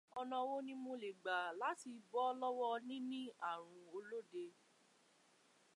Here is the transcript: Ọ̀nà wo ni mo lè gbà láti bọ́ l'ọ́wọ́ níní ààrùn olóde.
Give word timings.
Ọ̀nà 0.19 0.37
wo 0.47 0.55
ni 0.67 0.73
mo 0.83 0.91
lè 1.01 1.09
gbà 1.21 1.37
láti 1.61 1.89
bọ́ 2.11 2.25
l'ọ́wọ́ 2.39 2.73
níní 2.87 3.19
ààrùn 3.49 3.85
olóde. 3.97 4.45